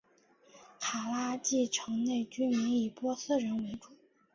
[0.79, 3.91] 卡拉季城内居民以波斯人为主。